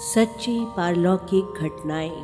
[0.00, 2.20] सच्ची पारलौकिक घटनाएँ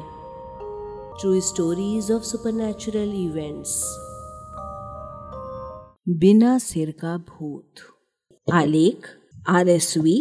[1.21, 3.72] true stories of supernatural events
[6.08, 9.08] बिना सिर का भूत। आलेख
[9.48, 10.16] आरएसवी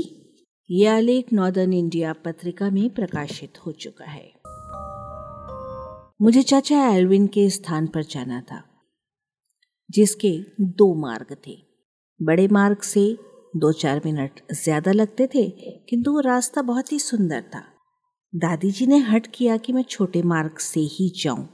[0.69, 4.25] ये आलेख नॉर्दर्न इंडिया पत्रिका में प्रकाशित हो चुका है।
[6.21, 8.61] मुझे चाचा एल्विन के स्थान पर जाना था,
[9.89, 11.57] जिसके दो मार्ग थे।
[12.19, 13.05] बड़े मार्ग से
[13.53, 15.49] दो चार मिनट ज़्यादा लगते थे,
[15.89, 17.63] किंतु वो रास्ता बहुत ही सुंदर था।
[18.33, 21.47] दादी जी ने हट किया कि मैं छोटे मार्ग से ही जाऊँ।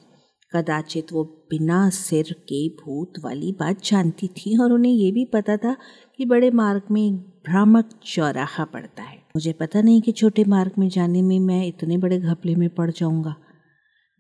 [0.52, 5.58] कदाचित वो बिना सिर के भूत वाली बात जानती थी और उन्हें ये भी पता
[5.58, 5.76] था
[6.20, 10.80] कि बड़े मार्ग में एक भ्रामक चौराहा पड़ता है। मुझे पता नहीं कि छोटे मार्ग
[10.80, 13.36] में जाने में मैं इतने बड़े घपले में पड़ जाऊँगा।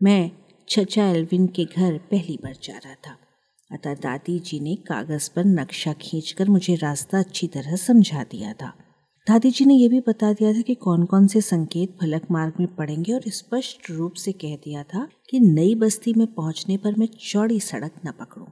[0.01, 0.31] मैं
[0.67, 3.17] चचा एल्विन के घर पहली बार जा रहा था।
[3.71, 8.73] अतः दादी जी ने कागज़ पर नक्शा खींचकर मुझे रास्ता अच्छी तरह समझा दिया था।
[9.27, 12.53] दादी जी ने यह भी बता दिया था कि कौन कौन से संकेत फलक मार्ग
[12.59, 16.95] में पड़ेंगे और स्पष्ट रूप से कह दिया था कि नई बस्ती में पहुँचने पर
[16.95, 18.45] मैं चौड़ी सड़क न पकड़ूं।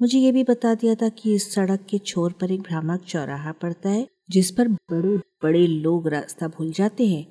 [0.00, 3.52] मुझे ये भी बता दिया था कि इस सड़क के छोर पर एक भ्रामक चौराहा
[3.52, 7.26] पड़ता है, जिस पर बड़े बड़े लोग रास्ता भूल जाते हैं।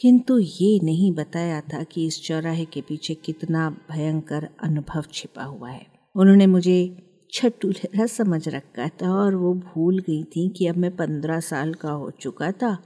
[0.00, 5.70] किंतु ये नहीं बताया था कि इस चौराहे के पीछे कितना भयंकर अनुभव छिपा हुआ
[5.70, 6.96] है। उन्होंने मुझे
[7.32, 11.74] छट्टू लहरा समझ रखा था और वो भूल गई थी कि अब मैं पंद्रह साल
[11.74, 12.84] का हो चुका था।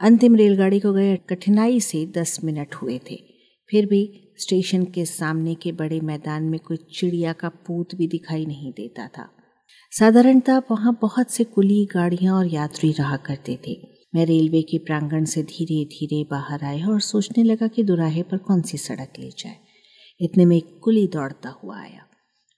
[0.00, 3.22] अंतिम रेलगाड़ी को गए कठिनाई से दस मिनट हुए थे।
[3.70, 8.46] फिर भी स्टेशन के सामने के बड़े मैदान में कोई चिड़िया का पूत भी दिखाई
[8.46, 9.30] नहीं देता था।
[9.98, 13.80] साधारणतः वहाँ बहुत से कुली गाड़ियाँ और यात्री रहा करते थे।
[14.14, 18.36] मैं रेलवे के प्रांगण से धीरे धीरे बाहर आया और सोचने लगा कि दुराहे पर
[18.36, 19.56] कौन सी सड़क ले जाए।
[20.20, 22.06] इतने में एक कुली दौड़ता हुआ आया।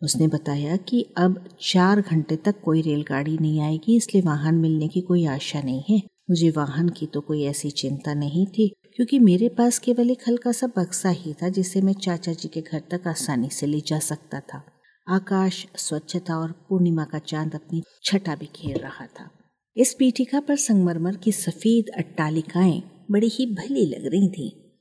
[0.03, 5.01] उसने बताया कि अब चार घंटे तक कोई रेलगाड़ी नहीं आएगी, इसलिए वाहन मिलने की
[5.01, 5.99] कोई आशा नहीं है।
[6.31, 10.53] मुझे वाहन की तो कोई ऐसी चिंता नहीं थी, क्योंकि मेरे पास केवल एक हल्का
[10.53, 13.99] सा बक्सा ही था, जिसे मैं चाचा जी के घर तक आसानी से ले जा
[13.99, 14.63] सकता था।
[15.09, 19.31] आकाश, स्वच्छता और पूर्णिमा का चाँद अपनी छटा भी खेल रहा था।
[19.77, 24.75] इस पीठिका पर संगमरमर की सफ़ेद अट्टालिकाएँ बड़ी ही भली लग रही थी।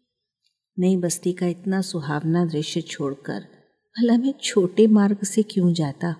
[0.79, 3.60] नई बस्ती का इतना सुहावना दृश्य छोड़कर
[3.99, 6.15] भला मैं छोटे मार्ग से क्यों जाता?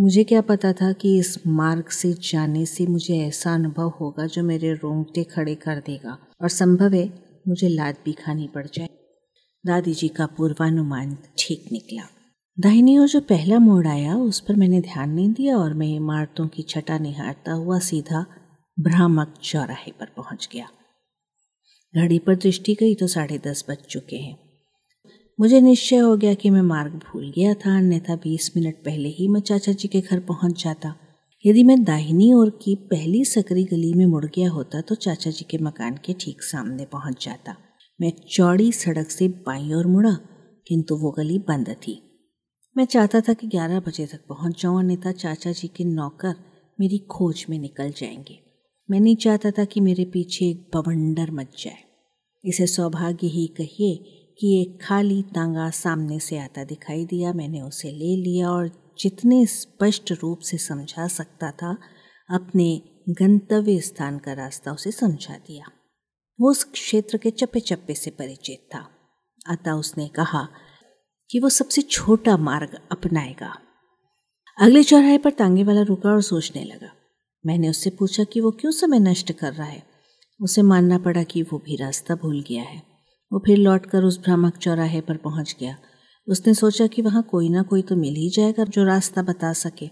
[0.00, 4.42] मुझे क्या पता था कि इस मार्ग से जाने से मुझे ऐसा अनुभव होगा जो
[4.42, 8.88] मेरे रोंगटे खड़े कर देगा और संभव है मुझे लाद भी खानी पड़ जाए।
[9.66, 12.02] दादी जी का पूर्वानुमान ठीक निकला।
[12.60, 16.48] दाहिनी ओर जो पहला मोड़ आया, उस पर मैंने ध्यान नहीं दिया और मैं इमारतों
[16.48, 18.26] की छटा निहारता हुआ सीधा
[18.80, 20.68] भ्रामक चौराहे पर पहुँच गया।
[21.96, 24.51] घड़ी पर दृष्टि गई तो साढ़े दस बज चुके हैं।
[25.42, 29.28] मुझे निश्चय हो गया कि मैं मार्ग भूल गया था, अन्यथा बीस मिनट पहले ही
[29.28, 30.94] मैं चाचा जी के घर पहुँच जाता।
[31.46, 35.44] यदि मैं दाहिनी ओर की पहली सकरी गली में मुड़ गया होता तो चाचा जी
[35.50, 37.56] के मकान के ठीक सामने पहुँच जाता।
[38.00, 40.12] मैं चौड़ी सड़क से बाई ओर मुड़ा,
[40.66, 42.00] किंतु वो गली बंद थी।
[42.76, 46.34] मैं चाहता था कि ग्यारह बजे तक पहुँच जाऊँ, अन्यथा चाचा जी के नौकर
[46.80, 48.38] मेरी खोज में निकल जाएँगे।
[48.90, 51.78] मैं नहीं चाहता था कि मेरे पीछे एक बवंडर मच जाए।
[52.44, 57.88] इसे सौभाग्य ही कहिए कि एक खाली तांगा सामने से आता दिखाई दिया। मैंने उसे
[57.88, 61.78] ले लिया और जितने स्पष्ट रूप से समझा सकता था,
[62.30, 65.66] अपने गंतव्य स्थान का रास्ता उसे समझा दिया।
[66.40, 68.88] वो उस क्षेत्र के चप्पे चप्पे से परिचित था।
[69.48, 70.48] अतः उसने कहा
[71.30, 73.58] कि वो सबसे छोटा मार्ग अपनाएगा।
[74.58, 76.92] अगले चौराहे पर तांगे वाला रुका और सोचने लगा।
[77.46, 79.82] मैंने उससे पूछा कि वो क्यों समय नष्ट कर रहा है?
[80.40, 82.91] उसे मानना पड़ा कि वो भी रास्ता भूल गया है।
[83.32, 85.76] वो फिर लौटकर उस भ्रामक चौराहे पर पहुँच गया।
[86.28, 89.90] उसने सोचा कि वहाँ कोई ना कोई तो मिल ही जाएगा जो रास्ता बता सके।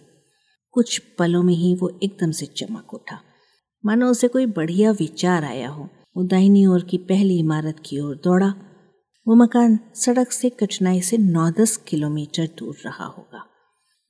[0.72, 3.20] कुछ पलों में ही वो एकदम से चमक उठा।
[3.86, 8.20] मानो उसे कोई बढ़िया विचार आया हो। वो दाहिनी ओर की पहली इमारत की ओर
[8.24, 8.54] दौड़ा।
[9.28, 13.46] वो मकान सड़क से कठिनाई से नौ दस किलोमीटर दूर रहा होगा।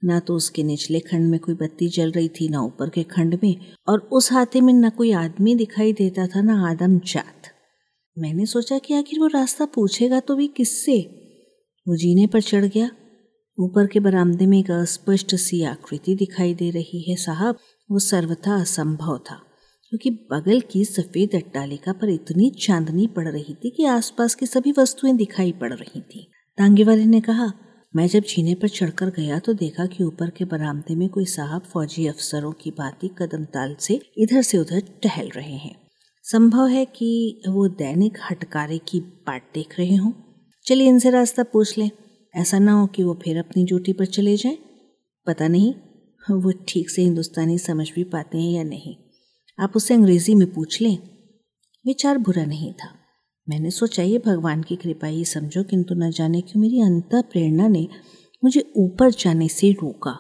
[0.05, 3.39] न तो उसके निचले खंड में कोई बत्ती जल रही थी, न ऊपर के खंड
[3.43, 3.57] में,
[3.89, 7.60] और उस हाथे में न कोई आदमी दिखाई देता था, न आदम जात।
[8.17, 10.99] मैंने सोचा कि आखिर वो रास्ता पूछेगा तो भी किससे?
[11.87, 12.91] वो जीने पर चढ़ गया।
[13.59, 17.59] ऊपर के बरामदे में एक अस्पष्ट सी आकृति दिखाई दे रही है, साहब।
[17.91, 19.35] वो सर्वथा असंभव था,
[19.93, 24.73] क्योंकि बगल की सफ़ेद अट्टालिका पर इतनी चांदनी पड़ रही थी कि आसपास की सभी
[24.79, 27.53] वस्तुएँ दिखाई पड़ रही थी। तांगे वाले ने कहा,
[27.97, 31.63] मैं जब जीने पर चढ़कर गया तो देखा कि ऊपर के बरामदे में कोई साहब
[31.63, 35.80] फौजी अफसरों की भांति कदम ताल से इधर से उधर टहल रहे हैं।
[36.33, 40.13] संभव है कि वो दैनिक हटकारे की बाट देख रहे हों।
[40.67, 41.91] चलिए इनसे रास्ता पूछ लें।
[42.37, 44.59] ऐसा ना हो कि वो फिर अपनी ड्यूटी पर चले जाएँ।
[45.27, 45.75] पता नहीं,
[46.31, 48.97] वो ठीक से हिंदुस्तानी समझ भी पाते हैं या नहीं।
[49.59, 50.99] आप उससे अंग्रेज़ी में पूछ लें।
[51.87, 52.95] विचार बुरा नहीं था।
[53.49, 57.69] मैंने सोचा, ये भगवान की कृपा ही समझो, किंतु न जाने क्यों मेरी अंत प्रेरणा
[57.69, 57.89] ने
[58.45, 60.19] मुझे ऊपर जाने से रोका।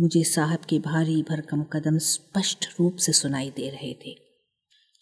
[0.00, 4.23] मुझे साहब के भारी भरकम कदम स्पष्ट रूप से सुनाई दे रहे थे।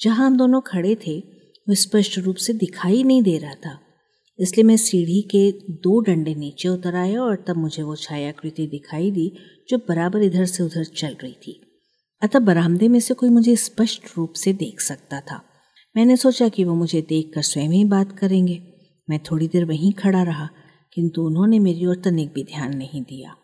[0.03, 1.19] जहाँ हम दोनों खड़े थे
[1.69, 3.79] वो स्पष्ट रूप से दिखाई नहीं दे रहा था।
[4.39, 9.11] इसलिए मैं सीढ़ी के दो डंडे नीचे उतर आया और तब मुझे वो छायाकृति दिखाई
[9.11, 9.33] दी,
[9.69, 11.61] जो बराबर इधर से उधर चल रही थी।
[12.23, 15.43] अतः बरामदे में से कोई मुझे स्पष्ट रूप से देख सकता था।
[15.97, 18.63] मैंने सोचा कि वो मुझे देखकर स्वयं ही बात करेंगे।
[19.11, 20.49] मैं थोड़ी देर वहीं खड़ा रहा,
[20.93, 23.35] किंतु उन्होंने मेरी ओर तनिक भी ध्यान नहीं दिया।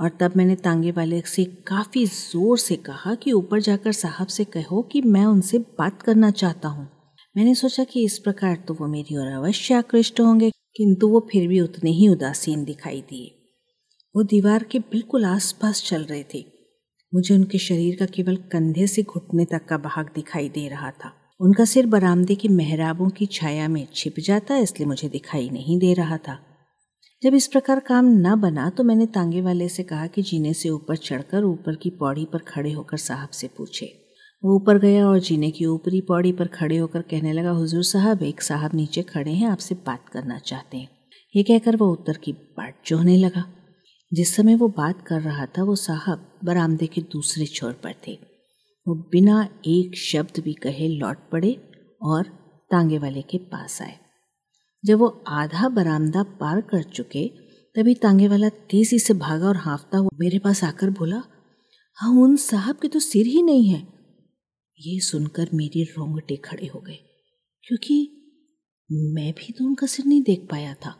[0.00, 4.44] और तब मैंने तांगे वाले से काफ़ी ज़ोर से कहा कि ऊपर जाकर साहब से
[4.44, 6.88] कहो कि मैं उनसे बात करना चाहता हूँ।
[7.36, 11.48] मैंने सोचा कि इस प्रकार तो वो मेरी ओर अवश्य आकृष्ट होंगे, किंतु वो फिर
[11.48, 13.30] भी उतने ही उदासीन दिखाई दिए।
[14.14, 16.44] वो दीवार के बिल्कुल आसपास चल रहे थे।
[17.12, 21.12] मुझे उनके शरीर का केवल कंधे से घुटने तक का भाग दिखाई दे रहा था।
[21.40, 25.92] उनका सिर बरामदे की मेहराबों की छाया में छिप जाता, इसलिए मुझे दिखाई नहीं दे
[25.94, 26.38] रहा था।
[27.22, 30.68] जब इस प्रकार काम न बना तो मैंने तांगे वाले से कहा कि जीने से
[30.68, 33.86] ऊपर चढ़कर ऊपर की पौड़ी पर खड़े होकर साहब से पूछे।
[34.44, 38.22] वो ऊपर गया और जीने की ऊपरी पौड़ी पर खड़े होकर कहने लगा, हुजूर साहब,
[38.22, 40.88] एक साहब नीचे खड़े हैं, आपसे बात करना चाहते हैं।
[41.36, 43.44] ये कहकर वो उत्तर की बाट जोहने लगा।
[44.12, 48.18] जिस समय वो बात कर रहा था, वो साहब बरामदे के दूसरे छोर पर थे।
[48.88, 51.60] वो बिना एक शब्द भी कहे लौट पड़े
[52.02, 52.22] और
[52.70, 54.09] तांगे वाले के पास आए।
[54.84, 57.26] जब वो आधा बरामदा पार कर चुके,
[57.76, 61.22] तभी तांगे वाला तेज़ी से भागा और हाफता हुआ मेरे पास आकर बोला
[61.98, 63.80] हाँ उन साहब के तो सिर ही नहीं है।
[64.78, 66.98] ये सुनकर मेरे रोंगटे खड़े हो गए,
[67.64, 67.96] क्योंकि
[68.90, 70.94] मैं भी तो उनका सिर नहीं देख पाया था।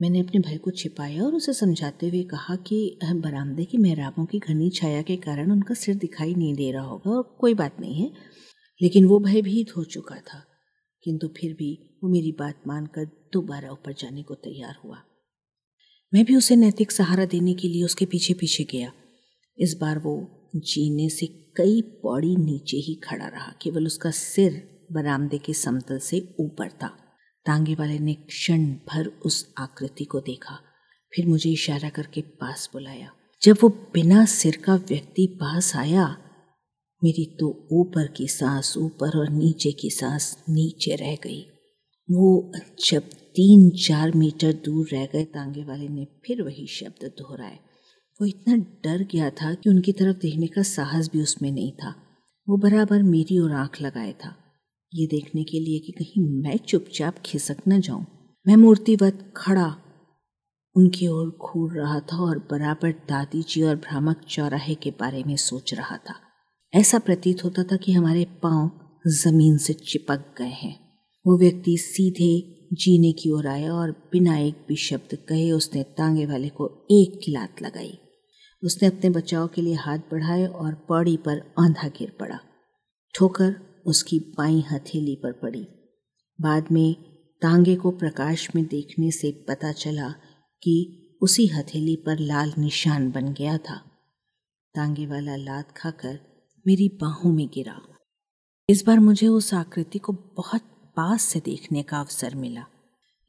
[0.00, 4.38] मैंने अपने भाई को छिपाया और उसे समझाते हुए कहा कि बरामदे की मेहराबों की
[4.38, 8.02] घनी छाया के कारण उनका सिर दिखाई नहीं दे रहा होगा और कोई बात नहीं
[8.02, 8.10] है।
[8.80, 10.42] लेकिन वो भयभीत हो चुका था।
[11.04, 15.02] किंतु फिर भी वो मेरी बात मानकर दोबारा ऊपर जाने को तैयार हुआ।
[16.14, 18.92] मैं भी उसे नैतिक सहारा देने के लिए उसके पीछे पीछे गया।
[19.58, 25.38] इस बार वो जीने से कई पौड़ी नीचे ही खड़ा रहा, केवल उसका सिर बरामदे
[25.38, 26.88] के समतल से ऊपर था।
[27.46, 30.58] तांगे वाले ने क्षण भर उस आकृति को देखा,
[31.12, 33.12] फिर मुझे इशारा करके पास बुलाया।
[33.42, 36.23] जब वो बिना सिर का व्यक्ति पास आया
[37.04, 41.42] मेरी तो ऊपर की सांस ऊपर और नीचे की सांस नीचे रह गई।
[42.10, 42.52] वो
[42.90, 43.02] जब
[43.36, 47.58] तीन चार मीटर दूर रह गए, तांगे वाले ने फिर वही शब्द दोहराए।
[48.20, 51.94] वो इतना डर गया था कि उनकी तरफ़ देखने का साहस भी उसमें नहीं था।
[52.48, 54.36] वो बराबर मेरी ओर आँख लगाए था।
[54.94, 58.06] ये देखने के लिए कि कहीं मैं चुपचाप खिसक न जाऊँ।
[58.46, 59.76] मैं मूर्तिवत खड़ा
[60.76, 65.36] उनकी ओर घूर रहा था और बराबर दादी जी और भ्रामक चौराहे के बारे में
[65.36, 66.23] सोच रहा था।
[66.76, 68.70] ऐसा प्रतीत होता था कि हमारे पाँव
[69.06, 74.64] ज़मीन से चिपक गए हैं। वो व्यक्ति सीधे जीने की ओर आया और बिना एक
[74.68, 77.98] भी शब्द कहे उसने तांगे वाले को एक लात लगाई।
[78.64, 82.38] उसने अपने बचाव के लिए हाथ बढ़ाए और पौड़ी पर आंधा गिर पड़ा।
[83.14, 83.56] ठोकर
[83.86, 85.66] उसकी बाई हथेली पर पड़ी।
[86.40, 86.94] बाद में
[87.42, 90.08] तांगे को प्रकाश में देखने से पता चला
[90.62, 93.76] कि उसी हथेली पर लाल निशान बन गया था।
[94.74, 96.33] तांगे वाला लात खाकर
[96.66, 97.80] मेरी बाहों में गिरा।
[98.68, 100.62] इस बार मुझे उस आकृति को बहुत
[100.96, 102.64] पास से देखने का अवसर मिला।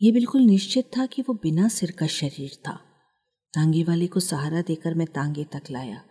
[0.01, 2.73] ये बिल्कुल निश्चित था कि वो बिना सिर का शरीर था।
[3.53, 6.01] तांगे वाले को सहारा देकर मैं तांगे तक लाया।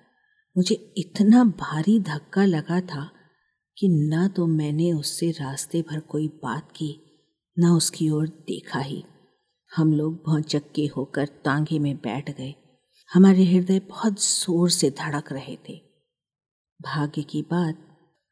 [0.57, 3.09] मुझे इतना भारी धक्का लगा था
[3.77, 6.93] कि ना तो मैंने उससे रास्ते भर कोई बात की,
[7.57, 9.03] ना उसकी ओर देखा ही।
[9.73, 12.55] हम लोग भौचक्के होकर तांगे में बैठ गए।
[13.11, 15.81] हमारे हृदय बहुत ज़ोर से धड़क रहे थे।
[16.85, 17.79] भाग्य की बात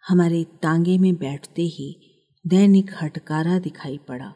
[0.09, 2.01] हमारे तांगे में बैठते ही
[2.47, 4.33] दैनिक हटकारा दिखाई पड़ा।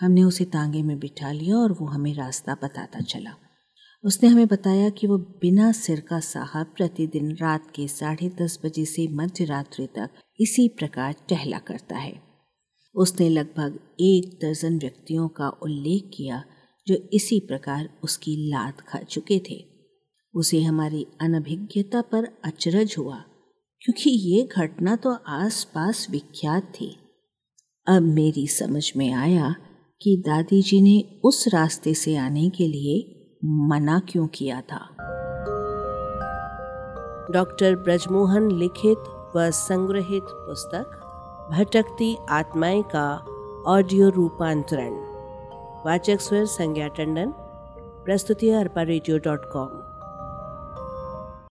[0.00, 3.30] हमने उसे तांगे में बिठा लिया और वो हमें रास्ता बताता चला।
[4.04, 8.84] उसने हमें बताया कि वो बिना सिर का साहब प्रतिदिन रात के साढ़े दस बजे
[8.84, 10.10] से मध्य रात्रि तक
[10.40, 12.22] इसी प्रकार टहला करता है।
[12.94, 16.44] उसने लगभग एक दर्जन व्यक्तियों का उल्लेख किया
[16.86, 19.64] जो इसी प्रकार उसकी लात खा चुके थे।
[20.34, 23.24] उसे हमारी अनभिज्ञता पर अचरज हुआ।
[23.86, 26.98] क्योंकि ये घटना तो आसपास विख्यात थी।
[27.88, 29.54] अब मेरी समझ में आया
[30.02, 34.96] कि दादी जी ने उस रास्ते से आने के लिए मना क्यों किया था।
[37.32, 38.98] डॉक्टर ब्रजमोहन लिखित
[39.36, 40.86] व संग्रहित पुस्तक,
[41.52, 43.18] भटकती आत्माएँ का
[43.66, 44.94] ऑडियो रूपांतरण।
[45.86, 47.32] वाचक स्वर संज्ञा टंडन
[48.04, 49.85] प्रस्तुति अरपा रेडियो डॉट कॉम।